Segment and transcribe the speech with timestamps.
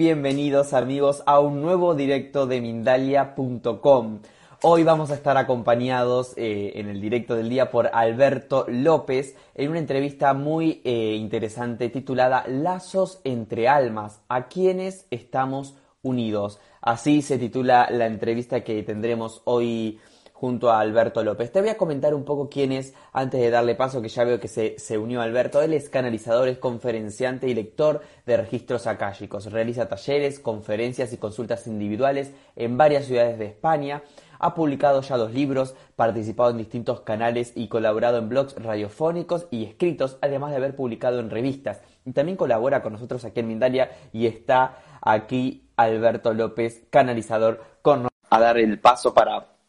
[0.00, 4.20] bienvenidos amigos a un nuevo directo de Mindalia.com.
[4.62, 9.68] Hoy vamos a estar acompañados eh, en el directo del día por Alberto López en
[9.68, 16.60] una entrevista muy eh, interesante titulada Lazos entre almas, a quienes estamos unidos.
[16.80, 20.00] Así se titula la entrevista que tendremos hoy
[20.40, 21.52] junto a Alberto López.
[21.52, 24.40] Te voy a comentar un poco quién es, antes de darle paso, que ya veo
[24.40, 25.60] que se, se unió Alberto.
[25.60, 29.52] Él es canalizador, es conferenciante y lector de registros akáshicos.
[29.52, 34.02] Realiza talleres, conferencias y consultas individuales en varias ciudades de España.
[34.38, 39.66] Ha publicado ya dos libros, participado en distintos canales y colaborado en blogs radiofónicos y
[39.66, 41.82] escritos, además de haber publicado en revistas.
[42.06, 48.08] Y también colabora con nosotros aquí en Mindalia y está aquí Alberto López, canalizador, con
[48.30, 49.59] a dar el paso para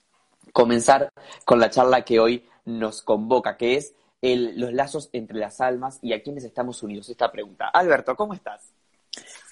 [0.52, 1.12] comenzar
[1.46, 6.00] con la charla que hoy nos convoca, que es el, los lazos entre las almas
[6.02, 7.10] y a quienes estamos unidos.
[7.10, 7.70] Esta pregunta.
[7.70, 8.72] Alberto, ¿cómo estás?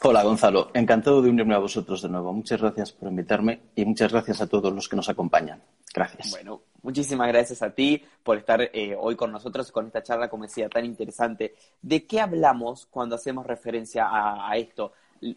[0.02, 2.32] Hola Gonzalo, encantado de unirme a vosotros de nuevo.
[2.32, 5.62] Muchas gracias por invitarme y muchas gracias a todos los que nos acompañan.
[5.94, 6.32] Gracias.
[6.32, 10.44] Bueno, muchísimas gracias a ti por estar eh, hoy con nosotros con esta charla, como
[10.44, 11.56] decía, tan interesante.
[11.82, 14.94] ¿De qué hablamos cuando hacemos referencia a, a esto?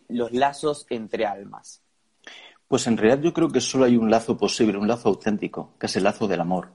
[0.08, 1.82] Los lazos entre almas.
[2.72, 5.84] Pues en realidad yo creo que solo hay un lazo posible, un lazo auténtico, que
[5.84, 6.70] es el lazo del amor.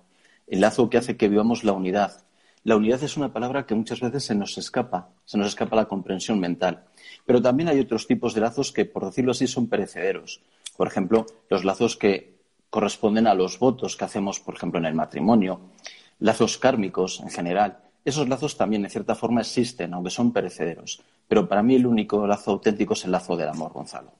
[0.46, 2.24] El lazo que hace que vivamos la unidad.
[2.64, 5.88] La unidad es una palabra que muchas veces se nos escapa, se nos escapa la
[5.88, 6.84] comprensión mental.
[7.26, 10.44] Pero también hay otros tipos de lazos que, por decirlo así, son perecederos.
[10.78, 14.94] Por ejemplo, los lazos que corresponden a los votos que hacemos, por ejemplo, en el
[14.94, 15.62] matrimonio,
[16.20, 17.80] lazos kármicos en general.
[18.06, 21.02] Esos lazos también, en cierta forma, existen, aunque son perecederos.
[21.28, 24.12] Pero para mí el único lazo auténtico es el lazo del amor, Gonzalo.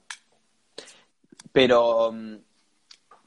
[1.58, 2.36] Pero, mm,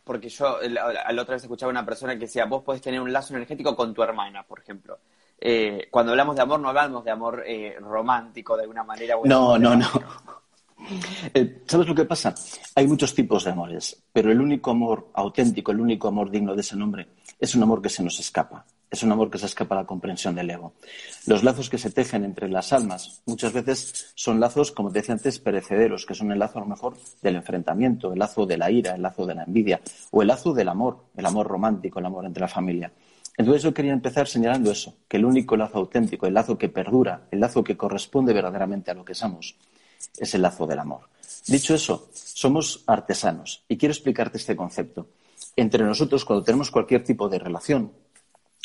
[0.06, 3.12] porque yo la, la otra vez escuchaba una persona que decía, vos podés tener un
[3.12, 5.00] lazo energético con tu hermana, por ejemplo.
[5.38, 9.16] Eh, cuando hablamos de amor, no hablamos de amor eh, romántico de alguna manera.
[9.25, 9.88] No, no, no.
[11.31, 12.34] Eh, ¿Sabes lo que pasa?
[12.74, 16.62] Hay muchos tipos de amores, pero el único amor auténtico, el único amor digno de
[16.62, 17.08] ese nombre,
[17.40, 18.66] es un amor que se nos escapa.
[18.91, 20.74] Es un amor que se escapa a la comprensión del ego.
[21.25, 25.16] Los lazos que se tejen entre las almas muchas veces son lazos, como te decía
[25.16, 28.69] antes, perecederos, que son el lazo a lo mejor del enfrentamiento, el lazo de la
[28.69, 29.80] ira, el lazo de la envidia,
[30.12, 32.91] o el lazo del amor, el amor romántico, el amor entre la familia.
[33.38, 37.28] Entonces yo quería empezar señalando eso, que el único lazo auténtico, el lazo que perdura,
[37.31, 39.56] el lazo que corresponde verdaderamente a lo que somos,
[40.18, 41.07] es el lazo del amor.
[41.47, 45.07] Dicho eso, somos artesanos y quiero explicarte este concepto.
[45.56, 47.91] Entre nosotros, cuando tenemos cualquier tipo de relación,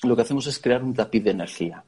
[0.02, 1.84] lo que hacemos es crear un tapiz de energía.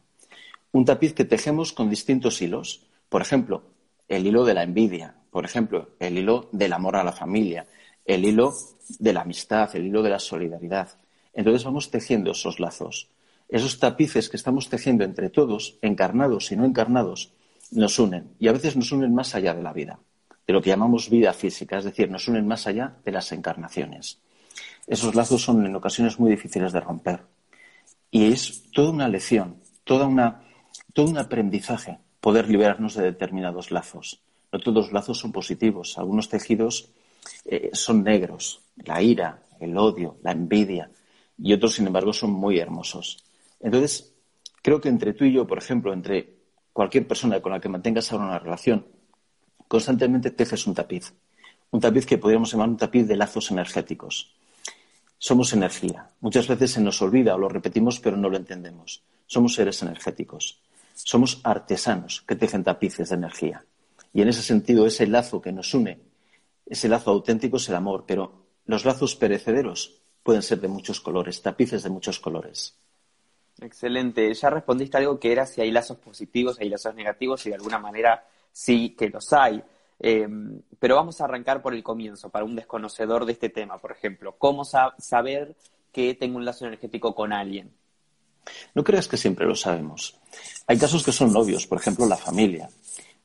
[0.73, 2.87] Un tapiz que tejemos con distintos hilos.
[3.09, 3.63] Por ejemplo,
[4.09, 7.67] el hilo de la envidia, por ejemplo, el hilo del amor a la familia,
[8.05, 8.55] el hilo
[8.99, 10.89] de la amistad, el hilo de la solidaridad.
[11.35, 13.09] Entonces vamos tejiendo esos lazos.
[13.49, 17.33] Esos tapices que estamos tejiendo entre todos, encarnados y no encarnados,
[17.71, 19.99] nos unen y a veces nos unen más allá de la vida,
[20.47, 24.21] de lo que llamamos vida física, es decir, nos unen más allá de las encarnaciones.
[24.87, 27.21] Esos lazos son en ocasiones muy difíciles de romper
[28.11, 30.45] y es toda una lección, toda una,
[30.93, 34.23] todo un aprendizaje poder liberarnos de determinados lazos.
[34.53, 36.91] No todos los lazos son positivos, algunos tejidos
[37.45, 40.91] eh, son negros, la ira, el odio, la envidia,
[41.39, 43.25] y otros, sin embargo, son muy hermosos.
[43.61, 44.15] Entonces,
[44.63, 46.37] creo que entre tú y yo, por ejemplo, entre
[46.73, 48.87] cualquier persona con la que mantengas ahora una relación,
[49.69, 51.15] constantemente tejes un tapiz.
[51.71, 54.38] Un tapiz que podríamos llamar un tapiz de lazos energéticos.
[55.19, 56.11] Somos energía.
[56.21, 59.03] Muchas veces se nos olvida o lo repetimos, pero no lo entendemos.
[59.27, 60.61] Somos seres energéticos.
[60.95, 63.65] Somos artesanos que tejen tapices de energía.
[64.13, 66.01] Y en ese sentido, ese lazo que nos une,
[66.67, 68.33] ese lazo auténtico es el amor, pero
[68.67, 72.77] los lazos perecederos pueden ser de muchos colores, tapices de muchos colores.
[73.61, 74.33] Excelente.
[74.33, 77.79] Ya respondiste algo que era si hay lazos positivos, hay lazos negativos y de alguna
[77.79, 79.63] manera sí que los hay.
[80.01, 80.29] Eh,
[80.79, 84.37] pero vamos a arrancar por el comienzo, para un desconocedor de este tema, por ejemplo.
[84.39, 85.57] ¿Cómo sa saber
[85.93, 87.73] que tengo un lazo energético con alguien?
[88.75, 90.19] No creas que siempre lo sabemos.
[90.67, 92.69] Hay casos que son obvios, por ejemplo, la familia.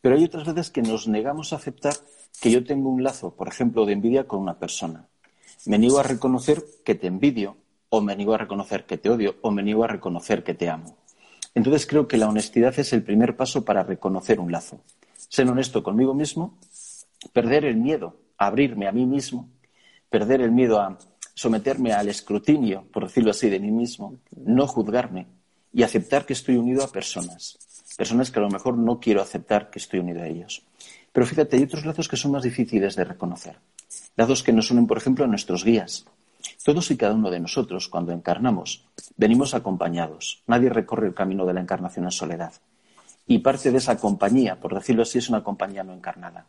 [0.01, 1.93] Pero hay otras veces que nos negamos a aceptar
[2.41, 5.07] que yo tengo un lazo, por ejemplo, de envidia con una persona.
[5.65, 7.55] Me niego a reconocer que te envidio,
[7.89, 10.69] o me niego a reconocer que te odio, o me niego a reconocer que te
[10.69, 10.97] amo.
[11.55, 14.81] Entonces creo que la honestidad es el primer paso para reconocer un lazo.
[15.33, 16.59] Ser honesto conmigo mismo,
[17.33, 19.49] perder el miedo a abrirme a mí mismo,
[20.07, 20.99] perder el miedo a
[21.33, 25.25] someterme al escrutinio, por decirlo así, de mí mismo, no juzgarme
[25.73, 27.57] y aceptar que estoy unido a personas,
[27.97, 30.61] personas que a lo mejor no quiero aceptar que estoy unido a ellos.
[31.11, 33.55] Pero fíjate, hay otros lazos que son más difíciles de reconocer.
[34.15, 36.05] Lazos que nos unen, por ejemplo, a nuestros guías.
[36.63, 38.85] Todos y cada uno de nosotros, cuando encarnamos,
[39.17, 40.43] venimos acompañados.
[40.45, 42.53] Nadie recorre el camino de la encarnación en soledad.
[43.25, 46.47] Y parte de esa compañía, por decirlo así, es una compañía no encarnada.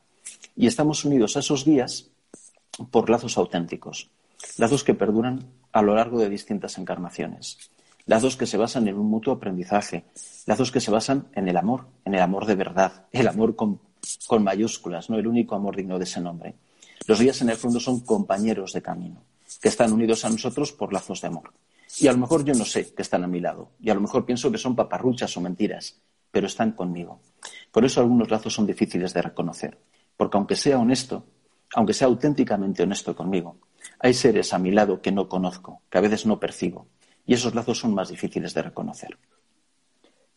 [0.56, 2.10] Y estamos unidos a esos guías
[2.90, 4.10] por lazos auténticos,
[4.58, 7.58] lazos que perduran a lo largo de distintas encarnaciones,
[8.06, 10.04] lazos que se basan en un mutuo aprendizaje,
[10.46, 13.80] lazos que se basan en el amor, en el amor de verdad, el amor con,
[14.40, 16.54] mayúsculas, no el único amor digno de ese nombre.
[17.06, 19.22] Los guías en el fondo son compañeros de camino,
[19.60, 21.52] que están unidos a nosotros por lazos de amor.
[21.98, 24.00] Y a lo mejor yo no sé que están a mi lado, y a lo
[24.00, 26.00] mejor pienso que son paparruchas o mentiras,
[26.34, 27.20] pero están conmigo.
[27.70, 29.78] Por eso algunos lazos son difíciles de reconocer,
[30.16, 31.24] porque aunque sea honesto,
[31.76, 33.58] aunque sea auténticamente honesto conmigo,
[34.00, 36.88] hay seres a mi lado que no conozco, que a veces no percibo,
[37.24, 39.16] y esos lazos son más difíciles de reconocer.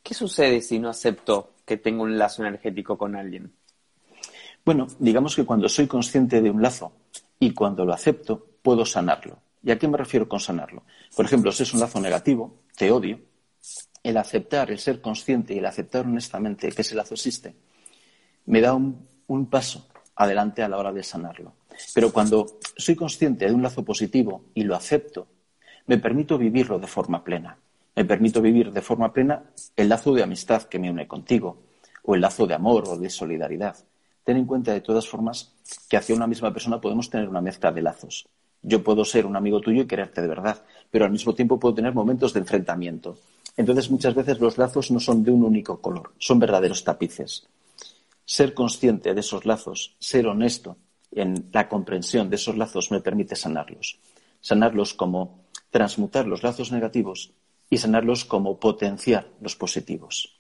[0.03, 3.51] ¿Qué sucede si no acepto que tengo un lazo energético con alguien?
[4.63, 6.91] Bueno, digamos que cuando soy consciente de un lazo
[7.39, 9.39] y cuando lo acepto, puedo sanarlo.
[9.63, 10.83] ¿Y a qué me refiero con sanarlo?
[11.15, 13.19] Por ejemplo, si es un lazo negativo, te odio,
[14.07, 17.53] el aceptar, el ser consciente y el aceptar honestamente que ese lazo existe,
[18.45, 19.05] me da un,
[19.49, 21.55] paso adelante a la hora de sanarlo.
[21.93, 25.27] Pero cuando soy consciente de un lazo positivo y lo acepto,
[25.87, 27.57] me permito vivirlo de forma plena.
[27.97, 29.43] Me permito vivir de forma plena
[29.75, 31.63] el lazo de amistad que me une contigo,
[32.03, 33.75] o el lazo de amor o de solidaridad.
[34.23, 35.53] Ten en cuenta de todas formas
[35.89, 38.25] que hacia una misma persona podemos tener una mezcla de lazos.
[38.61, 41.75] Yo puedo ser un amigo tuyo y quererte de verdad, pero al mismo tiempo puedo
[41.75, 43.17] tener momentos de enfrentamiento.
[43.57, 47.47] Entonces muchas veces los lazos no son de un único color, son verdaderos tapices
[48.27, 50.75] ser consciente de esos lazos, ser honesto
[51.13, 53.99] en la comprensión de esos lazos me permite sanarlos.
[54.41, 57.31] Sanarlos como transmutar los lazos negativos
[57.69, 60.37] y sanarlos como potenciar los positivos.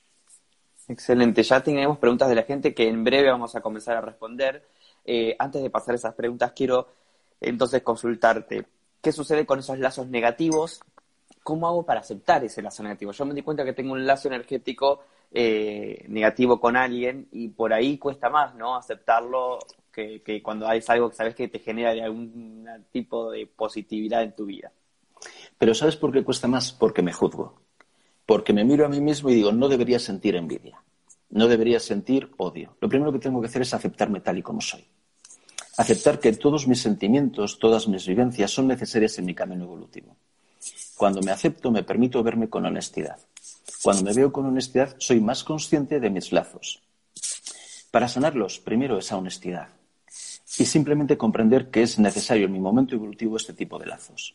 [0.89, 1.43] Excelente.
[1.43, 4.67] Ya tenemos preguntas de la gente que en breve vamos a comenzar a responder.
[5.05, 6.89] Eh, antes de pasar esas preguntas, quiero
[7.39, 8.65] entonces consultarte.
[9.01, 10.81] ¿Qué sucede con esos lazos negativos?
[11.47, 13.13] ¿Cómo hago para aceptar ese lazo negativo?
[13.13, 14.99] Yo me di cuenta que tengo un lazo energético
[15.31, 18.75] eh, negativo con alguien y por ahí cuesta más, ¿no?
[18.75, 19.57] Aceptarlo
[19.89, 24.45] que, cuando hay algo que sabes que te genera algún tipo de positividad en tu
[24.45, 24.73] vida.
[25.57, 26.73] Pero ¿sabes por qué cuesta más?
[26.73, 27.61] Porque me juzgo.
[28.25, 30.83] Porque me miro a mí mismo y digo, no debería sentir envidia.
[31.29, 32.75] No debería sentir odio.
[32.81, 34.85] Lo primero que tengo que hacer es aceptarme tal y como soy.
[35.77, 40.17] Aceptar que todos mis sentimientos, todas mis vivencias son necesarias en mi camino evolutivo.
[40.97, 43.19] Cuando me acepto, me permito verme con honestidad.
[43.83, 46.81] Cuando me veo con honestidad, soy más consciente de mis lazos.
[47.91, 49.67] Para sanarlos, primero esa honestidad.
[50.57, 54.33] Y simplemente comprender que es necesario en mi momento evolutivo este tipo de lazos.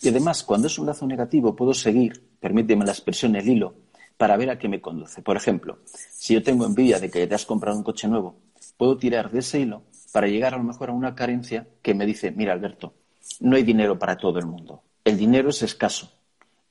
[0.00, 3.74] Y además, cuando es un lazo negativo, puedo seguir, permíteme la expresión, el hilo,
[4.16, 5.22] para ver a qué me conduce.
[5.22, 8.36] Por ejemplo, si yo tengo envidia de que te has comprado un coche nuevo,
[8.76, 9.82] puedo tirar de ese hilo
[10.12, 12.94] para llegar a lo mejor a una carencia que me dice, mira Alberto,
[13.40, 14.82] no hay dinero para todo el mundo.
[15.06, 16.10] El dinero es escaso.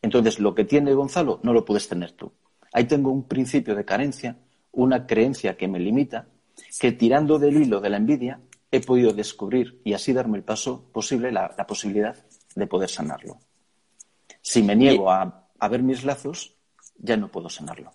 [0.01, 2.34] Entonces, lo que tiene Gonzalo no lo puedes tener tú.
[2.74, 4.36] Ahí tengo un principio de carencia,
[4.74, 6.27] una creencia que me limita,
[6.77, 10.84] que tirando del hilo de la envidia he podido descubrir y así darme el paso
[10.92, 12.13] posible, la, posibilidad
[12.56, 13.39] de poder sanarlo.
[14.42, 16.56] Si me niego a, ver mis lazos,
[16.98, 17.94] ya no puedo sanarlo.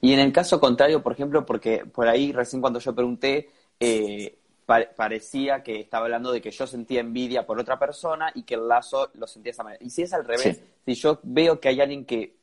[0.00, 4.36] Y en el caso contrario, por ejemplo, porque por ahí recién cuando yo pregunté, eh,
[4.66, 8.66] parecía que estaba hablando de que yo sentía envidia por otra persona y que el
[8.66, 9.84] lazo lo sentía de esa manera.
[9.84, 12.34] Y si es al revés, si yo veo que hay alguien que,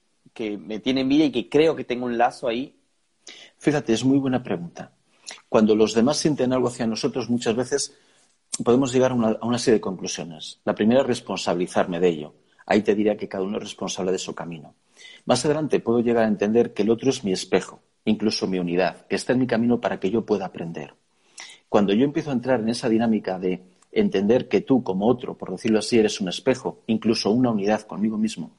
[0.57, 2.75] me tiene envidia y que creo que tengo un lazo ahí.
[3.57, 4.91] Fíjate, es muy buena pregunta.
[5.49, 7.93] Cuando los demás sienten algo hacia nosotros, muchas veces
[8.63, 10.59] podemos llegar a una, a una serie de conclusiones.
[10.63, 12.33] La primera es responsabilizarme de ello.
[12.65, 14.75] Ahí te diría que cada uno es responsable de su camino.
[15.25, 19.05] Más adelante puedo llegar a entender que el otro es mi espejo, incluso mi unidad,
[19.07, 20.95] que está en mi camino para que yo pueda aprender.
[21.73, 23.59] Cuando yo empiezo a entrar en esa dinámica de
[23.91, 28.15] entender que tú como otro, por decirlo así, eres un espejo, incluso una unidad conmigo
[28.15, 28.51] mismo,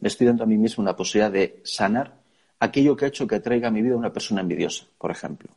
[0.00, 2.18] me estoy dando a mí mismo una posibilidad de sanar
[2.60, 5.48] aquello que ha hecho que atraiga a mi vida una persona envidiosa, por ejemplo.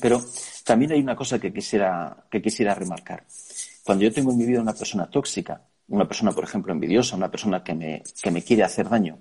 [0.00, 0.22] Pero
[0.64, 3.24] también hay una cosa que quisiera, que quisiera remarcar.
[3.82, 7.32] Cuando yo tengo en mi vida una persona tóxica, una persona, por ejemplo, envidiosa, una
[7.32, 9.18] persona que me, que me quiere hacer daño,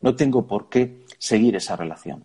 [0.00, 2.24] no tengo por qué seguir esa relación.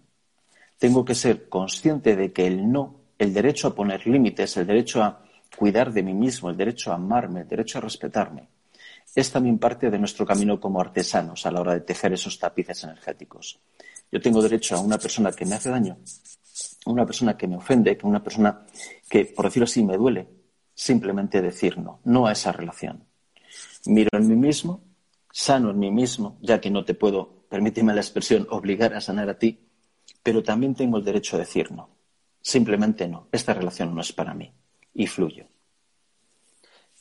[0.79, 5.03] Tengo que ser consciente de que el no el derecho a poner límites, el derecho
[5.03, 5.23] a
[5.57, 8.47] cuidar de mí mismo, el derecho a amarme, el derecho a respetarme,
[9.15, 12.83] es también parte de nuestro camino como artesanos a la hora de tejer esos tapices
[12.83, 13.59] energéticos.
[14.11, 15.97] Yo tengo derecho a una persona que me hace daño,
[16.85, 18.65] a una persona que me ofende, a una persona
[19.09, 20.27] que, por decirlo así, me duele,
[20.73, 23.03] simplemente decir no, no a esa relación.
[23.85, 24.81] Miro en mí mismo,
[25.31, 29.29] sano en mí mismo, ya que no te puedo, permíteme la expresión, obligar a sanar
[29.29, 29.59] a ti,
[30.21, 31.89] pero también tengo el derecho a decir no.
[32.43, 34.51] Simplemente no, esta relación no es para mí
[34.93, 35.45] y fluyo.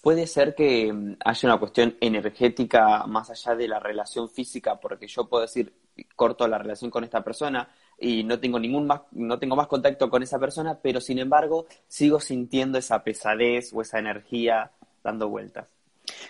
[0.01, 5.09] Puede ser que mm, haya una cuestión energética más allá de la relación física, porque
[5.09, 5.73] yo puedo decir,
[6.15, 7.69] corto la relación con esta persona
[7.99, 11.67] y no tengo ningún más, no tengo más contacto con esa persona, pero sin embargo
[11.89, 14.71] sigo sintiendo esa pesadez o esa energía
[15.03, 15.69] dando vueltas.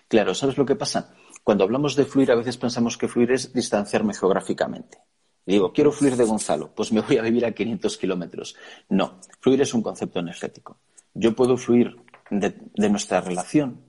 [0.08, 1.14] Claro, ¿sabes lo que pasa?
[1.44, 4.98] Cuando hablamos de fluir, a veces pensamos que fluir es distanciarme geográficamente.
[5.46, 8.56] Digo, quiero fluir de Gonzalo, pues me voy a vivir a 500 kilómetros.
[8.88, 10.78] No, fluir es un concepto energético.
[11.14, 11.96] Yo puedo fluir
[12.30, 12.54] de,
[12.88, 13.80] nuestra relación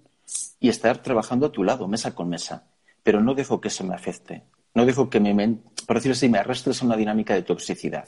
[0.60, 2.68] y estar trabajando a tu lado, mesa con mesa,
[3.04, 4.44] pero no dejo que se me afecte.
[4.74, 8.08] No dejo que me, por decirlo así, me arrastres a una dinámica de toxicidad.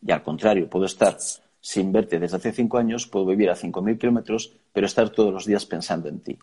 [0.00, 1.18] Y al contrario, puedo estar
[1.60, 5.32] sin verte desde hace cinco años, puedo vivir a cinco mil kilómetros, pero estar todos
[5.32, 6.38] los días pensando en ti.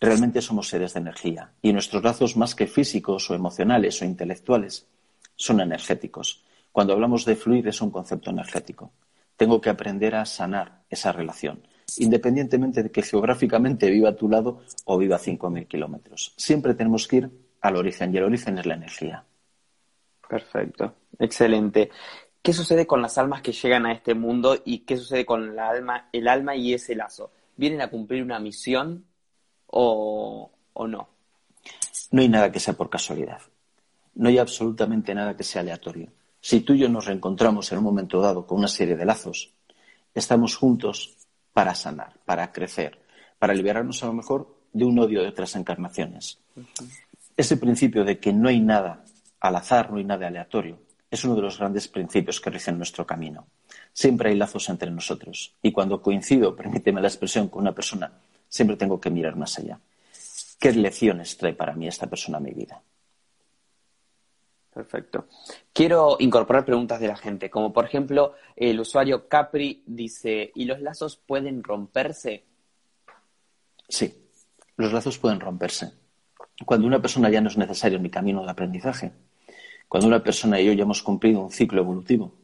[0.00, 4.86] Realmente somos seres de energía y nuestros lazos, más que físicos o emocionales o intelectuales,
[5.36, 6.44] son energéticos.
[6.72, 8.92] Cuando hablamos de fluir es un concepto energético.
[9.36, 11.62] Tengo que aprender a sanar esa relación
[11.98, 16.34] independientemente de que geográficamente viva a tu lado o viva a 5.000 kilómetros.
[16.36, 19.24] Siempre tenemos que ir al origen y el origen es la energía.
[20.28, 21.90] Perfecto, excelente.
[22.42, 25.70] ¿Qué sucede con las almas que llegan a este mundo y qué sucede con la
[25.70, 27.32] alma, el alma y ese lazo?
[27.56, 29.04] ¿Vienen a cumplir una misión
[29.66, 31.08] o, o no?
[32.10, 33.40] No hay nada que sea por casualidad.
[34.14, 36.08] No hay absolutamente nada que sea aleatorio.
[36.40, 39.52] Si tú y yo nos reencontramos en un momento dado con una serie de lazos,
[40.14, 41.16] estamos juntos
[41.52, 42.98] para sanar, para crecer,
[43.38, 46.38] para liberarnos a lo mejor de un odio de otras encarnaciones.
[47.36, 49.04] Ese principio de que no hay nada
[49.40, 50.78] al azar, no hay nada aleatorio,
[51.10, 53.46] es uno de los grandes principios que rigen nuestro camino.
[53.92, 55.54] Siempre hay lazos entre nosotros.
[55.62, 58.12] Y cuando coincido, permíteme la expresión, con una persona,
[58.48, 59.78] siempre tengo que mirar más allá.
[60.58, 62.82] ¿Qué lecciones trae para mí esta persona a mi vida?
[64.74, 65.28] Perfecto.
[65.72, 70.80] Quiero incorporar preguntas de la gente, como por ejemplo, el usuario Capri dice, ¿y los
[70.80, 72.44] lazos pueden romperse?
[73.88, 74.12] Sí,
[74.76, 75.92] los lazos pueden romperse.
[76.66, 79.12] Cuando una persona ya no es necesario en mi camino de aprendizaje,
[79.86, 82.34] cuando una persona y yo ya hemos cumplido un ciclo evolutivo,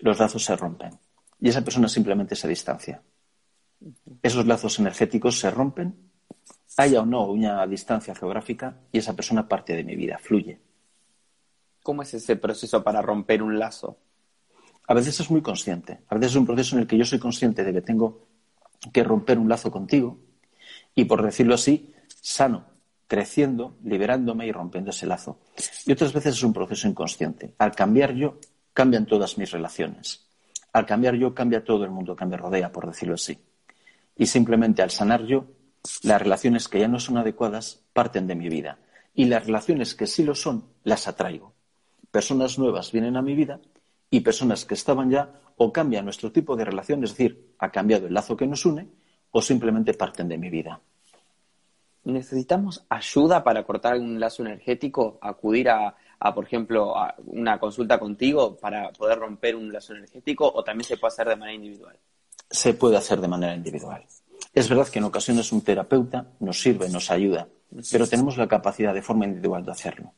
[0.00, 0.98] los lazos se rompen
[1.40, 3.00] y esa persona simplemente se distancia.
[4.20, 6.10] Esos lazos energéticos se rompen,
[6.76, 10.60] haya o no una distancia geográfica, y esa persona parte de mi vida, fluye.
[11.88, 13.96] ¿Cómo es ese proceso para romper un lazo?
[14.88, 16.00] A veces es muy consciente.
[16.10, 18.26] A veces es un proceso en el que yo soy consciente de que tengo
[18.92, 20.18] que romper un lazo contigo
[20.94, 22.66] y, por decirlo así, sano,
[23.06, 25.40] creciendo, liberándome y rompiendo ese lazo.
[25.86, 27.54] Y otras veces es un proceso inconsciente.
[27.56, 28.38] Al cambiar yo,
[28.74, 30.26] cambian todas mis relaciones.
[30.74, 33.38] Al cambiar yo, cambia todo el mundo que me rodea, por decirlo así.
[34.14, 35.46] Y simplemente al sanar yo,
[36.02, 38.78] las relaciones que ya no son adecuadas parten de mi vida.
[39.14, 41.56] Y las relaciones que sí lo son, las atraigo
[42.10, 43.60] personas nuevas vienen a mi vida
[44.10, 48.06] y personas que estaban ya o cambian nuestro tipo de relación, es decir, ha cambiado
[48.06, 48.88] el lazo que nos une,
[49.30, 50.80] o simplemente parten de mi vida.
[52.04, 55.18] ¿Necesitamos ayuda para cortar un lazo energético?
[55.20, 55.94] ¿Acudir a,
[56.34, 60.96] por ejemplo, a una consulta contigo para poder romper un lazo energético o también se
[60.96, 61.96] puede hacer de manera individual?
[62.48, 64.04] Se puede hacer de manera individual.
[64.54, 67.48] Es verdad que en ocasiones un terapeuta nos sirve, nos ayuda,
[67.92, 70.12] pero tenemos la capacidad de forma individual de hacerlo.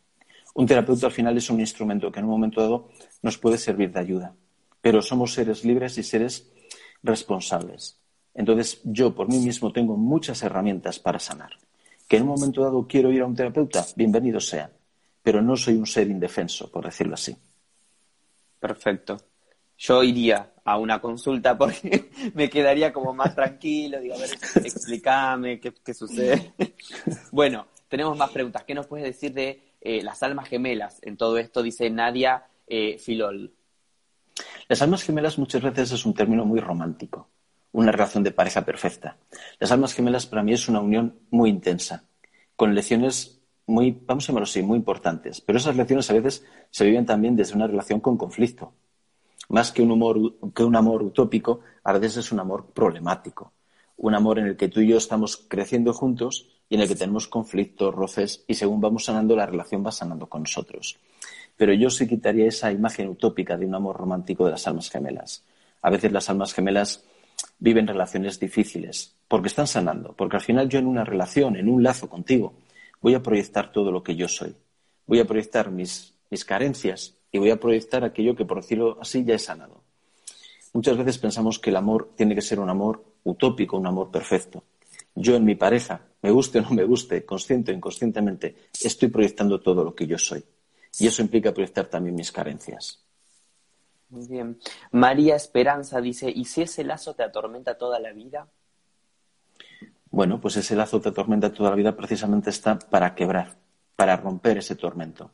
[0.55, 2.89] Un terapeuta al final es un instrumento que en un momento dado
[3.23, 4.35] nos puede servir de ayuda,
[4.81, 6.51] pero somos seres libres y seres
[7.03, 7.99] responsables.
[8.35, 11.51] Entonces yo por mí mismo tengo muchas herramientas para sanar.
[12.09, 14.71] Que en un momento dado quiero ir a un terapeuta, bienvenido sea,
[15.23, 17.37] pero no soy un ser indefenso, por decirlo así.
[18.59, 19.17] Perfecto.
[19.79, 24.31] Yo iría a una consulta porque me quedaría como más tranquilo, digo, a ver,
[24.65, 26.53] explícame qué, qué sucede.
[27.33, 28.65] bueno, tenemos más preguntas.
[28.65, 32.99] ¿Qué nos puedes decir de eh, las almas gemelas en todo esto, dice Nadia eh,
[32.99, 33.53] Filol.
[34.69, 37.29] Las almas gemelas muchas veces es un término muy romántico,
[37.73, 39.17] una relación de pareja perfecta.
[39.59, 42.05] Las almas gemelas para mí es una unión muy intensa,
[42.57, 45.41] con lecciones muy, vamos a llamarlo muy importantes.
[45.41, 48.73] Pero esas lecciones a veces se viven también desde una relación con conflicto.
[49.49, 53.53] Más que un, humor, que un amor utópico, a veces es un amor problemático.
[53.97, 56.95] Un amor en el que tú y yo estamos creciendo juntos y en el que
[56.95, 60.99] tenemos conflictos, roces, y según vamos sanando, la relación va sanando con nosotros.
[61.57, 65.45] Pero yo sí quitaría esa imagen utópica de un amor romántico de las almas gemelas.
[65.83, 67.05] A veces las almas gemelas
[67.59, 71.83] viven relaciones difíciles porque están sanando, porque al final yo en una relación, en un
[71.83, 72.55] lazo contigo,
[73.01, 74.55] voy a proyectar todo lo que yo soy.
[75.07, 79.25] Voy a proyectar mis, mis carencias y voy a proyectar aquello que, por decirlo así,
[79.25, 79.83] ya he sanado.
[80.73, 84.63] Muchas veces pensamos que el amor tiene que ser un amor utópico, un amor perfecto.
[85.21, 89.61] Yo en mi pareja, me guste o no me guste, consciente o inconscientemente, estoy proyectando
[89.61, 90.43] todo lo que yo soy.
[90.99, 93.05] Y eso implica proyectar también mis carencias.
[94.09, 94.59] Muy bien.
[94.93, 98.49] María Esperanza dice, ¿y si ese lazo te atormenta toda la vida?
[100.11, 103.59] Bueno, pues ese lazo te atormenta toda la vida precisamente está para quebrar,
[103.97, 105.31] para romper ese tormento.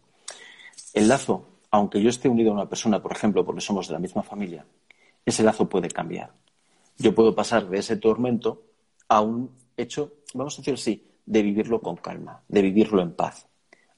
[0.95, 4.00] El lazo, aunque yo esté unido a una persona, por ejemplo, porque somos de la
[4.00, 4.66] misma familia,
[5.25, 6.33] ese lazo puede cambiar.
[6.99, 8.64] Yo puedo pasar de ese tormento
[9.09, 13.47] a un hecho, vamos a decir así, de vivirlo con calma, de vivirlo en paz.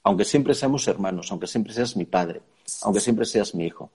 [0.02, 2.40] Aunque siempre seamos hermanos, aunque siempre seas mi padre,
[2.82, 3.90] aunque siempre seas mi hijo.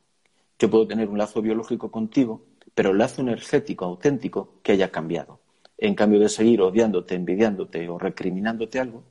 [0.59, 5.39] Yo puedo tener un lazo biológico contigo, pero el lazo energético auténtico que haya cambiado.
[5.77, 9.03] En cambio de seguir odiándote, envidiándote o recriminándote algo,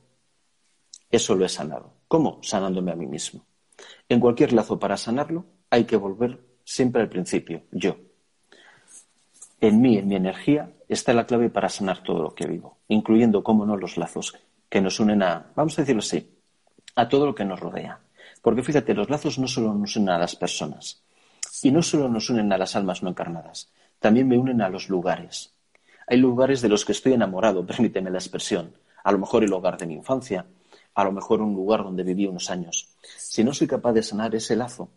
[1.11, 1.93] eso lo he sanado.
[2.07, 2.39] ¿Cómo?
[2.41, 3.45] Sanándome a mí mismo.
[4.07, 7.97] En cualquier lazo para sanarlo hay que volver siempre al principio, yo
[9.63, 13.43] en mí, en mi energía, está la clave para sanar todo lo que vivo, incluyendo,
[13.43, 14.35] cómo no, los lazos
[14.69, 16.29] que nos unen a, vamos a decirlo así,
[16.95, 17.99] a todo lo que nos rodea.
[18.41, 21.03] Porque fíjate, los lazos no solo nos unen a las personas
[21.61, 24.89] y no solo nos unen a las almas no encarnadas, también me unen a los
[24.89, 25.53] lugares.
[26.07, 28.73] Hay lugares de los que estoy enamorado, permíteme la expresión.
[29.03, 30.45] A lo mejor el hogar de mi infancia,
[30.95, 32.89] a lo mejor un lugar donde viví unos años.
[33.17, 34.89] Si no soy capaz de sanar ese lazo,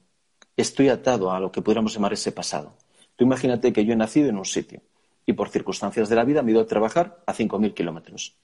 [0.57, 2.75] estoy atado a lo que pudiéramos llamar ese pasado.
[3.17, 4.83] Tú imagínate que yo he nacido en un sitio
[5.27, 8.37] y por circunstancias de la vida me he ido a trabajar a 5.000 kilómetros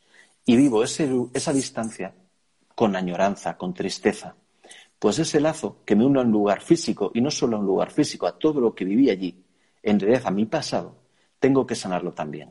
[0.44, 2.14] y vivo esa distancia
[2.74, 4.34] con añoranza, con tristeza.
[4.98, 7.66] Pues ese lazo que me une a un lugar físico y no solo a un
[7.66, 9.44] lugar físico, a todo lo que viví allí,
[9.82, 10.96] en realidad a mi pasado,
[11.38, 12.50] tengo que sanarlo también,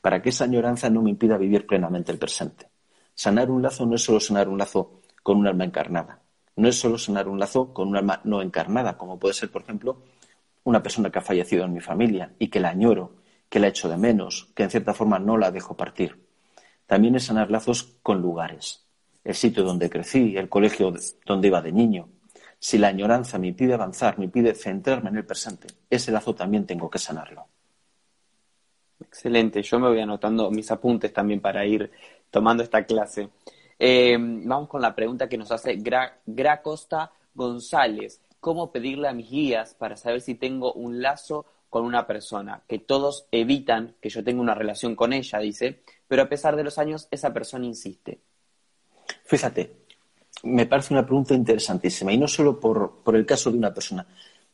[0.00, 2.68] para que esa añoranza no me impida vivir plenamente el presente.
[3.14, 6.20] Sanar un lazo no es solo sanar un lazo con un alma encarnada,
[6.56, 9.62] no es solo sanar un lazo con un alma no encarnada, como puede ser, por
[9.62, 10.02] ejemplo,
[10.64, 13.19] una persona que ha fallecido en mi familia y que la añoro,
[13.50, 16.24] que la echo de menos, que en cierta forma no la dejo partir.
[16.86, 18.86] También es sanar lazos con lugares,
[19.22, 20.94] el sitio donde crecí, el colegio
[21.26, 22.08] donde iba de niño.
[22.58, 26.64] Si la añoranza me impide avanzar, me impide centrarme en el presente, ese lazo también
[26.64, 27.46] tengo que sanarlo.
[29.00, 31.90] Excelente, yo me voy anotando mis apuntes también para ir
[32.30, 33.28] tomando esta clase.
[33.78, 39.30] Eh, vamos con la pregunta que nos hace Gra Costa González cómo pedirle a mis
[39.30, 44.22] guías para saber si tengo un lazo con una persona, que todos evitan que yo
[44.22, 48.20] tenga una relación con ella, dice, pero a pesar de los años esa persona insiste.
[49.24, 49.76] Fíjate,
[50.42, 54.06] me parece una pregunta interesantísima y no solo por, por el caso de una persona.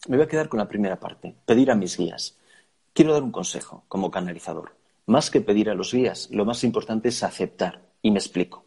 [0.08, 2.36] Me voy a quedar con la primera parte, pedir a mis guías.
[2.92, 4.76] Quiero dar un consejo como canalizador.
[5.06, 7.82] Más que pedir a los guías, lo más importante es aceptar.
[8.02, 8.64] Y me explico.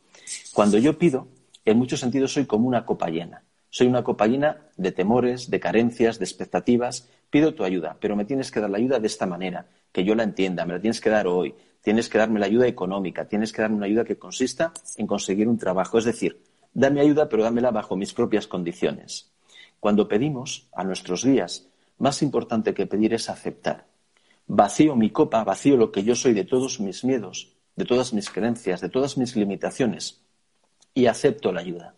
[0.53, 1.27] Cuando yo pido,
[1.65, 3.43] en muchos sentidos soy como una copa llena.
[3.69, 7.09] Soy una copa llena de temores, de carencias, de expectativas.
[7.29, 10.15] Pido tu ayuda, pero me tienes que dar la ayuda de esta manera, que yo
[10.15, 11.53] la entienda, me la tienes que dar hoy.
[11.81, 15.47] Tienes que darme la ayuda económica, tienes que darme una ayuda que consista en conseguir
[15.47, 15.97] un trabajo.
[15.97, 16.41] Es decir,
[16.73, 19.31] dame ayuda, pero dámela bajo mis propias condiciones.
[19.79, 23.87] Cuando pedimos a nuestros guías, más importante que pedir es aceptar.
[24.47, 28.29] Vacío mi copa, vacío lo que yo soy de todos mis miedos, de todas mis
[28.29, 30.21] creencias, de todas mis limitaciones,
[30.93, 31.95] y acepto la ayuda.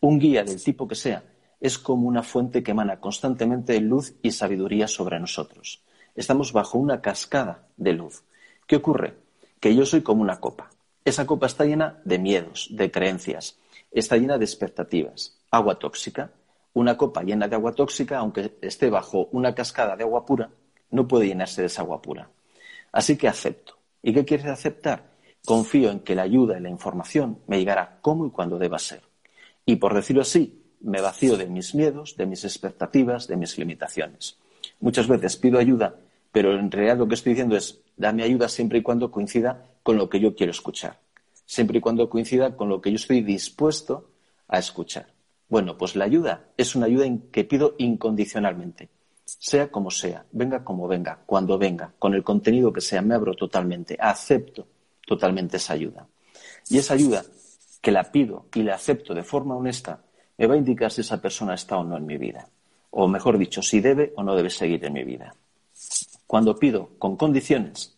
[0.00, 1.22] Un guía del tipo que sea
[1.64, 5.82] es como una fuente que emana constantemente luz y sabiduría sobre nosotros.
[6.14, 8.22] Estamos bajo una cascada de luz.
[8.66, 9.14] ¿Qué ocurre?
[9.60, 10.68] Que yo soy como una copa.
[11.06, 13.58] Esa copa está llena de miedos, de creencias,
[13.90, 15.38] está llena de expectativas.
[15.50, 16.32] Agua tóxica.
[16.74, 20.50] Una copa llena de agua tóxica, aunque esté bajo una cascada de agua pura,
[20.90, 22.28] no puede llenarse de esa agua pura.
[22.92, 23.78] Así que acepto.
[24.02, 25.14] ¿Y qué quieres aceptar?
[25.46, 29.00] Confío en que la ayuda y la información me llegará cómo y cuando deba ser.
[29.64, 34.38] Y por decirlo así, me vacío de mis miedos, de mis expectativas, de mis limitaciones.
[34.80, 35.96] Muchas veces pido ayuda,
[36.30, 39.96] pero en realidad lo que estoy diciendo es, dame ayuda siempre y cuando coincida con
[39.96, 40.98] lo que yo quiero escuchar,
[41.46, 44.10] siempre y cuando coincida con lo que yo estoy dispuesto
[44.48, 45.06] a escuchar.
[45.48, 48.88] Bueno, pues la ayuda es una ayuda que pido incondicionalmente,
[49.24, 53.34] sea como sea, venga como venga, cuando venga, con el contenido que sea, me abro
[53.34, 54.66] totalmente, acepto
[55.06, 56.06] totalmente esa ayuda.
[56.68, 57.24] Y esa ayuda
[57.80, 60.02] que la pido y la acepto de forma honesta,
[60.38, 62.48] me va a indicar si esa persona está o no en mi vida.
[62.90, 65.34] O mejor dicho, si debe o no debe seguir en mi vida.
[66.26, 67.96] Cuando pido con condiciones,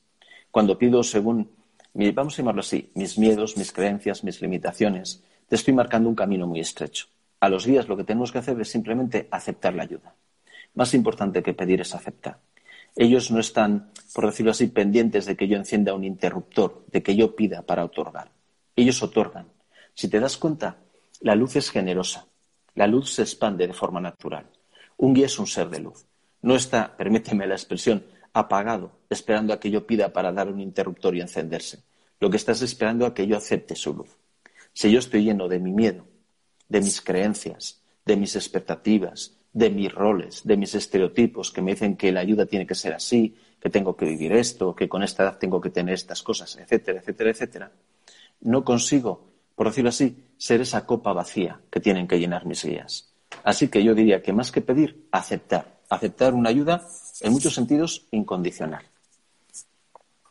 [0.51, 1.51] cuando pido según,
[1.94, 6.46] vamos a llamarlo así, mis miedos, mis creencias, mis limitaciones, te estoy marcando un camino
[6.46, 7.07] muy estrecho.
[7.40, 10.14] A los días lo que tenemos que hacer es simplemente aceptar la ayuda.
[10.75, 12.38] Más importante que pedir es aceptar.
[12.94, 17.14] Ellos no están, por decirlo así, pendientes de que yo encienda un interruptor, de que
[17.14, 18.31] yo pida para otorgar.
[18.75, 19.46] Ellos otorgan.
[19.94, 20.79] Si te das cuenta,
[21.20, 22.26] la luz es generosa.
[22.74, 24.50] La luz se expande de forma natural.
[24.96, 26.07] Un guía es un ser de luz.
[26.42, 31.16] No está, permíteme la expresión, apagado, esperando a que yo pida para dar un interruptor
[31.16, 31.83] y encenderse.
[32.20, 34.16] Lo que estás esperando a que yo acepte su luz.
[34.72, 36.07] Si yo estoy lleno de mi miedo,
[36.68, 41.96] de mis creencias, de mis expectativas, de mis roles, de mis estereotipos que me dicen
[41.96, 45.22] que la ayuda tiene que ser así, que tengo que vivir esto, que con esta
[45.22, 47.72] edad tengo que tener estas cosas, etcétera, etcétera, etcétera,
[48.42, 49.24] no consigo,
[49.55, 53.12] por decirlo así, ser esa copa vacía que tienen que llenar mis guías.
[53.44, 55.77] Así que yo diría que más que pedir, aceptar.
[55.88, 56.87] Aceptar una ayuda
[57.20, 58.85] en muchos sentidos incondicional.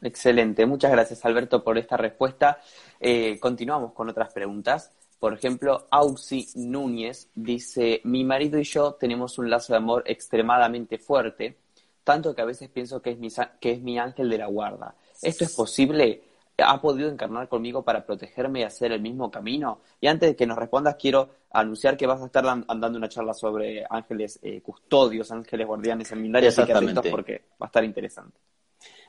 [0.01, 2.59] Excelente, muchas gracias Alberto por esta respuesta.
[2.99, 4.91] Eh, continuamos con otras preguntas.
[5.19, 10.99] Por ejemplo, Auxi Núñez dice, mi marido y yo tenemos un lazo de amor extremadamente
[10.99, 11.57] fuerte,
[12.03, 14.95] tanto que a veces pienso que es mi, que es mi ángel de la guarda.
[15.21, 16.21] ¿Esto es posible?
[16.57, 19.81] ¿Ha podido encarnar conmigo para protegerme y hacer el mismo camino?
[19.99, 23.33] Y antes de que nos respondas, quiero anunciar que vas a estar dando una charla
[23.33, 27.83] sobre ángeles eh, custodios, ángeles guardianes en Mindaria, así que atentos porque va a estar
[27.83, 28.37] interesante.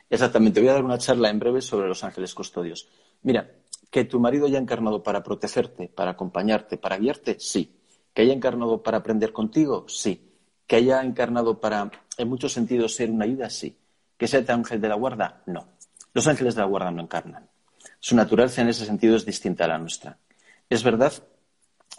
[0.09, 2.89] Exactamente, voy a dar una charla en breve sobre los ángeles custodios.
[3.23, 3.49] Mira,
[3.91, 7.77] que tu marido haya encarnado para protegerte, para acompañarte, para guiarte, sí.
[8.13, 10.33] Que haya encarnado para aprender contigo, sí.
[10.67, 13.77] Que haya encarnado para, en muchos sentidos, ser una ayuda, sí.
[14.17, 15.76] Que sea ángel de la guarda, no.
[16.17, 17.47] Los ángeles de la guarda no encarnan.
[18.01, 20.17] Su naturaleza en ese sentido es distinta a la nuestra.
[20.71, 21.13] Es verdad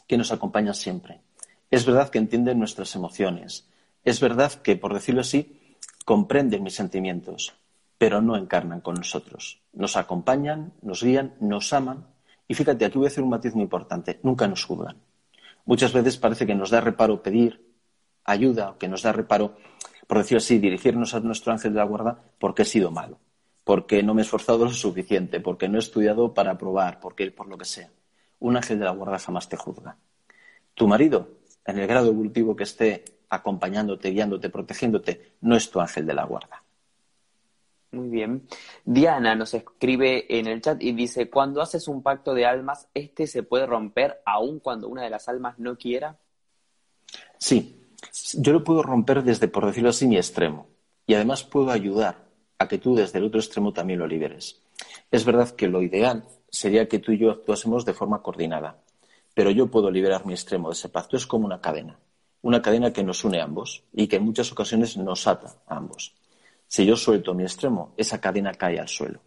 [0.07, 1.21] que nos acompañan siempre.
[1.69, 3.67] Es verdad que entienden nuestras emociones.
[4.03, 7.53] Es verdad que, por decirlo así, comprenden mis sentimientos
[7.99, 9.61] pero no encarnan con nosotros.
[9.71, 12.07] Nos acompañan, nos guían, nos aman.
[12.47, 14.19] Y fíjate, aquí voy a hacer un matiz muy importante.
[14.23, 14.97] Nunca nos juzgan.
[15.65, 17.71] Muchas veces parece que nos da reparo pedir
[18.25, 19.57] ayuda, o que nos da reparo,
[20.07, 23.19] por decirlo así, dirigirnos a nuestro ángel de la guarda porque he sido malo,
[23.67, 27.49] porque no me he esforzado lo suficiente, porque no he estudiado para probar, porque por
[27.49, 27.91] lo que sea.
[28.39, 29.97] Un ángel de la guarda jamás te juzga.
[30.73, 31.31] Tu marido,
[31.65, 36.23] en el grado evolutivo que esté acompañándote, guiándote, protegiéndote, no es tu ángel de la
[36.23, 36.63] guarda.
[37.91, 38.47] Muy bien.
[38.85, 43.27] Diana nos escribe en el chat y dice, cuando haces un pacto de almas, ¿este
[43.27, 46.17] se puede romper aun cuando una de las almas no quiera?
[47.37, 47.91] Sí,
[48.35, 50.69] yo lo puedo romper desde, por decirlo así, mi extremo.
[51.05, 52.26] Y además puedo ayudar
[52.59, 54.61] a que tú desde el otro extremo también lo liberes.
[55.11, 58.81] Es verdad que lo ideal sería que tú y yo actuásemos de forma coordinada,
[59.33, 61.17] pero yo puedo liberar mi extremo de ese pacto.
[61.17, 61.99] Es como una cadena,
[62.41, 65.77] una cadena que nos une a ambos y que en muchas ocasiones nos ata a
[65.77, 66.15] ambos.
[66.67, 69.19] Si yo suelto mi extremo, esa cadena cae al suelo.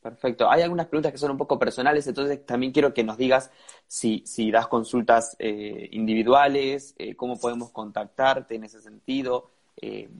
[0.00, 0.50] Perfecto.
[0.50, 3.50] Hay algunas preguntas que son un poco personales, entonces también quiero que nos digas
[3.86, 4.22] si,
[4.52, 9.50] das consultas eh, individuales, eh, cómo podemos contactarte en ese sentido,
[9.80, 10.10] eh,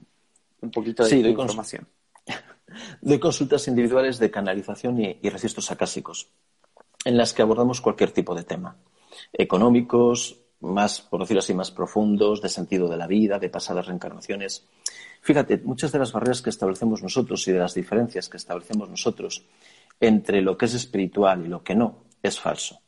[0.65, 1.87] un poquito de, sí, información.
[3.01, 6.29] doy consultas individuales de canalización y, y registros acásicos,
[7.05, 8.77] en las que abordamos cualquier tipo de tema,
[9.33, 14.67] económicos, más, por decirlo así, más profundos, de sentido de la vida, de pasadas reencarnaciones.
[15.21, 19.45] Fíjate, muchas de las barreras que establecemos nosotros y de las diferencias que establecemos nosotros
[19.99, 22.79] entre lo que es espiritual y lo que no es falso.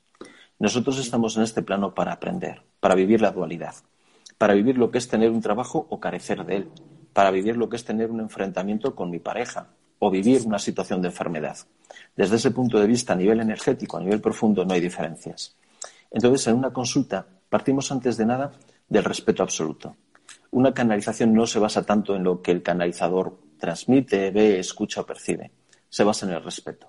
[0.60, 3.76] Nosotros estamos en este plano para aprender, para vivir la dualidad,
[4.38, 6.72] para vivir lo que es tener un trabajo o carecer de él,
[7.17, 11.01] para vivir lo que es tener un enfrentamiento con mi pareja o vivir una situación
[11.01, 11.58] de enfermedad.
[12.15, 15.56] Desde ese punto de vista, a nivel energético, a nivel profundo, no hay diferencias.
[16.12, 18.51] Entonces, en una consulta, partimos antes de nada
[18.88, 19.95] del respeto absoluto
[20.51, 25.06] una canalización no se basa tanto en lo que el canalizador transmite, ve, escucha o
[25.06, 25.51] percibe.
[25.89, 26.88] Se basa en el respeto.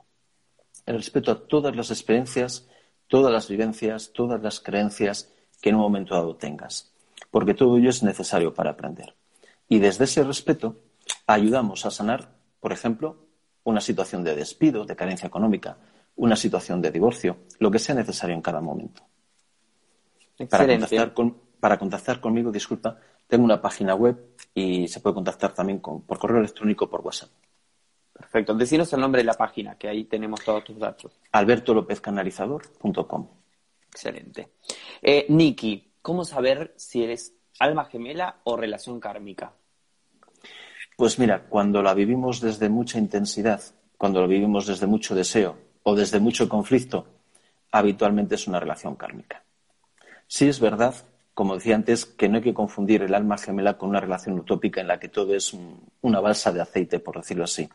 [0.87, 2.69] El respeto a todas las experiencias,
[3.09, 6.93] todas las vivencias, todas las creencias que en un momento dado tengas.
[7.31, 9.15] Porque todo ello es necesario para aprender.
[9.69, 10.77] Y desde ese respeto
[11.27, 13.27] ayudamos a sanar, por ejemplo,
[13.65, 15.79] una situación de despido, de carencia económica,
[16.17, 19.03] una situación de divorcio, lo que sea necesario en cada momento.
[20.49, 21.15] Para contactar,
[21.61, 26.39] para contactar conmigo, disculpa, tengo una página web y se puede contactar también por correo
[26.39, 27.31] electrónico o por WhatsApp.
[28.13, 28.55] Perfecto.
[28.55, 31.21] Decinos el nombre de la página, que ahí tenemos todos tus datos.
[31.31, 33.29] albertolopezcanalizador.com.
[33.89, 34.55] Excelente.
[35.01, 39.53] Eh, Nikki, ¿cómo saber si eres alma gemela o relación kármica?
[40.97, 43.63] Pues mira, cuando la vivimos desde mucha intensidad,
[43.97, 47.07] cuando la vivimos desde mucho deseo o desde mucho conflicto,
[47.71, 49.43] habitualmente es una relación kármica.
[50.27, 50.95] Sí es verdad
[51.39, 54.81] como decía antes, que no hay que confundir el alma gemela con una relación utópica
[54.81, 55.57] en la que todo es
[56.01, 57.69] una balsa de aceite, por decirlo así.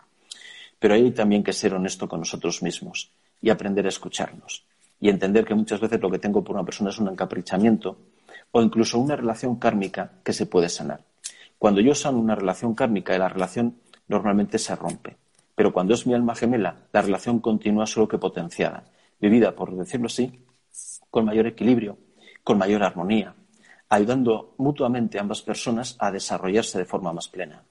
[0.80, 4.66] Pero hay también que ser honesto con nosotros mismos y aprender a escucharnos
[5.00, 7.96] y entender que muchas veces lo que tengo por una persona es un encaprichamiento
[8.56, 11.04] o incluso una relación kármica que se puede sanar.
[11.58, 15.18] Cuando yo sano una relación kármica, la relación normalmente se rompe.
[15.56, 18.84] Pero cuando es mi alma gemela, la relación continúa solo que potenciada,
[19.20, 20.46] vivida, por decirlo así,
[21.10, 21.98] con mayor equilibrio,
[22.44, 23.34] con mayor armonía,
[23.90, 27.64] ayudando mutuamente a ambas personas a desarrollarse de forma más plena.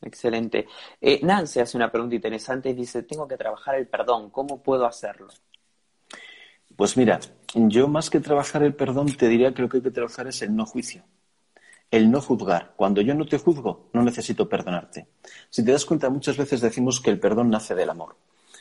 [0.00, 0.66] Excelente.
[1.00, 4.86] Eh, Nancy hace una pregunta interesante y dice, tengo que trabajar el perdón, ¿cómo puedo
[4.86, 5.28] hacerlo?
[6.76, 7.20] Pues mira,
[7.54, 10.40] yo más que trabajar el perdón te diría que lo que hay que trabajar es
[10.42, 11.04] el no juicio,
[11.90, 12.72] el no juzgar.
[12.76, 15.06] Cuando yo no te juzgo, no necesito perdonarte.
[15.50, 18.16] Si te das cuenta, muchas veces decimos que el perdón nace del amor,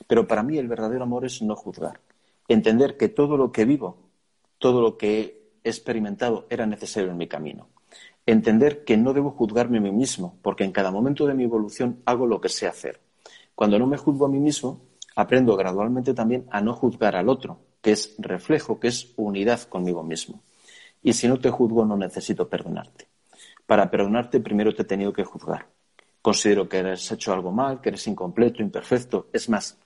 [0.07, 2.01] pero para mí el verdadero amor es no juzgar,
[2.47, 3.97] entender que todo lo que vivo,
[4.57, 5.21] todo lo que
[5.63, 7.69] he experimentado era necesario en mi camino.
[8.25, 12.01] Entender que no debo juzgarme a mí mismo, porque en cada momento de mi evolución
[12.05, 12.99] hago lo que sé hacer.
[13.55, 14.81] Cuando no me juzgo a mí mismo,
[15.15, 20.03] aprendo gradualmente también a no juzgar al otro, que es reflejo, que es unidad conmigo
[20.03, 20.43] mismo.
[21.03, 23.07] Y si no te juzgo, no necesito perdonarte.
[23.65, 25.67] Para perdonarte, primero te he tenido que juzgar.
[26.21, 29.29] Considero que eres hecho algo mal, que eres incompleto, imperfecto.
[29.33, 29.79] Es más,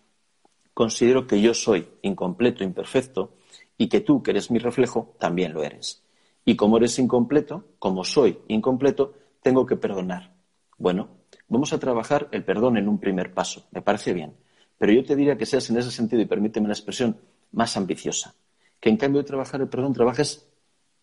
[0.74, 3.34] considero que yo soy incompleto, imperfecto,
[3.78, 6.04] y que tú, que eres mi reflejo, también lo eres.
[6.44, 10.34] Y como eres incompleto, como soy incompleto, tengo que perdonar.
[10.78, 11.10] Bueno,
[11.48, 13.68] vamos a trabajar el perdón en un primer paso.
[13.72, 14.36] Me parece bien.
[14.78, 17.18] Pero yo te diría que seas en ese sentido, y permíteme la expresión,
[17.56, 18.36] más ambiciosa.
[18.80, 20.48] Que en cambio de trabajar el perdón, trabajes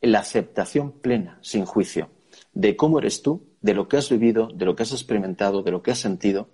[0.00, 2.10] en la aceptación plena, sin juicio,
[2.52, 5.72] de cómo eres tú, de lo que has vivido, de lo que has experimentado, de
[5.72, 6.48] lo que has sentido.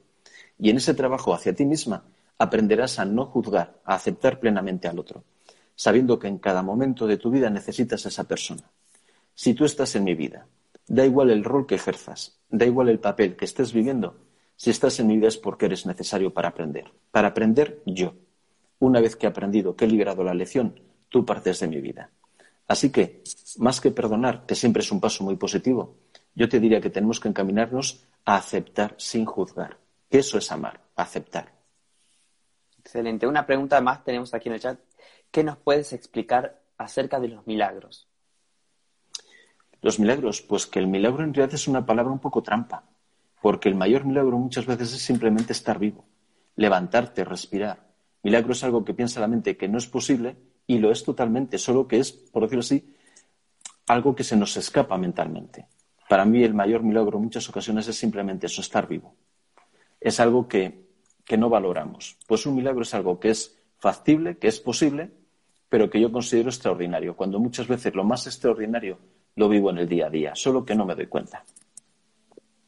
[0.58, 2.04] Y en ese trabajo hacia ti misma
[2.38, 5.24] aprenderás a no juzgar, a aceptar plenamente al otro
[5.78, 8.64] sabiendo que en cada momento de tu vida necesitas a esa persona.
[9.32, 10.48] Si tú estás en mi vida,
[10.88, 14.16] da igual el rol que ejerzas, da igual el papel que estés viviendo,
[14.56, 16.90] si estás en mi vida es porque eres necesario para aprender.
[17.12, 18.14] Para aprender yo.
[18.80, 22.10] Una vez que he aprendido, que he liberado la lección, tú partes de mi vida.
[22.66, 23.22] Así que,
[23.56, 25.96] más que perdonar, que siempre es un paso muy positivo,
[26.34, 29.78] yo te diría que tenemos que encaminarnos a aceptar sin juzgar.
[30.10, 31.52] Eso es amar, aceptar.
[32.78, 33.26] Excelente.
[33.26, 34.78] Una pregunta más tenemos aquí en el chat.
[35.30, 38.06] ¿Qué nos puedes explicar acerca de los milagros?
[39.80, 42.84] Los milagros, pues que el milagro en realidad es una palabra un poco trampa,
[43.40, 46.04] porque el mayor milagro muchas veces es simplemente estar vivo,
[46.56, 47.87] levantarte, respirar.
[48.28, 50.36] Milagro es algo que piensa la mente que no es posible
[50.66, 52.94] y lo es totalmente, solo que es, por decirlo así,
[53.86, 55.66] algo que se nos escapa mentalmente.
[56.10, 59.14] Para mí el mayor milagro en muchas ocasiones es simplemente eso, estar vivo.
[59.98, 60.88] Es algo que,
[61.24, 62.18] que no valoramos.
[62.26, 65.10] Pues un milagro es algo que es factible, que es posible,
[65.70, 68.98] pero que yo considero extraordinario, cuando muchas veces lo más extraordinario
[69.36, 71.42] lo vivo en el día a día, solo que no me doy cuenta.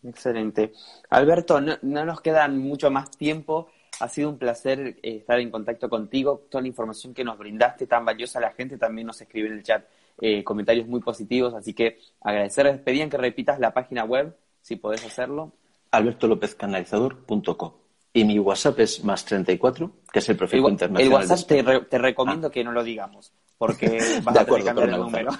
[0.02, 0.72] Excelente.
[1.10, 3.68] Alberto, no, nos queda mucho más tiempo.
[4.00, 6.46] Ha sido un placer eh, estar en contacto contigo.
[6.50, 9.62] Toda la información que nos brindaste tan valiosa, la gente también nos escribe en el
[9.62, 9.84] chat
[10.20, 12.82] eh, comentarios muy positivos, así que agradecer.
[12.82, 15.52] Pedían que repitas la página web, si podés hacerlo.
[15.90, 17.72] albertolopezcanalizador.com
[18.12, 21.22] y mi WhatsApp es más 34, que es el prefijo internacional.
[21.22, 22.50] El WhatsApp te, recomiendo ah.
[22.50, 23.86] que no lo digamos, porque
[24.24, 25.30] vas a tener que cambiar el número.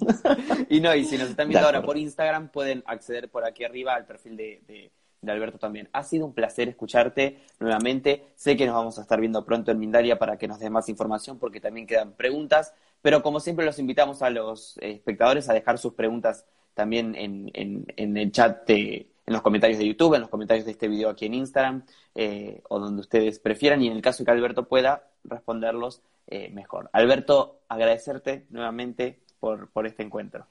[0.68, 3.94] y no, y si nos están viendo ahora por Instagram, pueden acceder por aquí arriba
[3.94, 4.90] al perfil de,
[5.28, 5.88] Alberto también.
[5.92, 8.24] Ha sido un placer escucharte nuevamente.
[8.36, 10.88] Sé que nos vamos a estar viendo pronto en Mindalia para que nos dé más
[10.88, 12.72] información, porque también quedan preguntas.
[13.02, 17.84] Pero como siempre, los invitamos a los espectadores a dejar sus preguntas también en,
[18.16, 21.26] el chat de en los comentarios de YouTube, en los comentarios de este video aquí
[21.26, 25.08] en Instagram eh, o donde ustedes prefieran y en el caso de que Alberto pueda
[25.22, 26.90] responderlos eh, mejor.
[26.92, 30.46] Alberto, agradecerte nuevamente por, por este encuentro.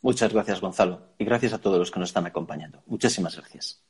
[0.00, 2.82] Muchas gracias, Gonzalo, y gracias a todos los que nos están acompañando.
[2.86, 3.80] Muchísimas gracias.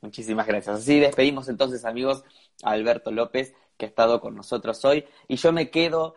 [0.00, 0.80] Muchísimas gracias.
[0.80, 2.24] Así despedimos entonces, amigos,
[2.62, 5.04] a Alberto López, que ha estado con nosotros hoy.
[5.28, 6.14] Y yo me quedo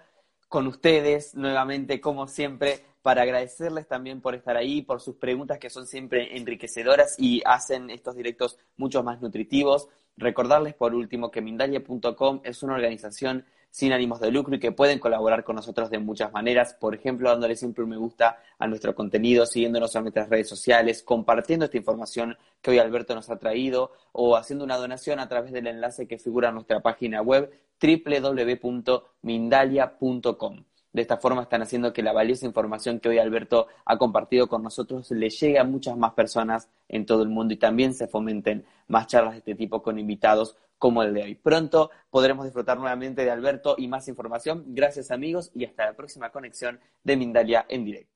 [0.48, 5.70] con ustedes nuevamente, como siempre, para agradecerles también por estar ahí, por sus preguntas que
[5.70, 9.90] son siempre enriquecedoras y hacen estos directos mucho más nutritivos.
[10.16, 15.00] Recordarles por último que Mindalia.com es una organización sin ánimos de lucro y que pueden
[15.00, 18.94] colaborar con nosotros de muchas maneras, por ejemplo, dándole siempre un me gusta a nuestro
[18.94, 23.92] contenido, siguiéndonos en nuestras redes sociales, compartiendo esta información que hoy Alberto nos ha traído
[24.12, 27.50] o haciendo una donación a través del enlace que figura en nuestra página web
[27.82, 30.64] www.mindalia.com.
[30.92, 34.62] De esta forma están haciendo que la valiosa información que hoy Alberto ha compartido con
[34.62, 38.68] nosotros le llegue a muchas más personas en todo el mundo y también se fomenten
[38.88, 41.36] más charlas de este tipo con invitados como el de hoy.
[41.36, 44.66] Pronto podremos disfrutar nuevamente de Alberto y más información.
[44.68, 48.13] Gracias amigos y hasta la próxima conexión de Mindalia en directo.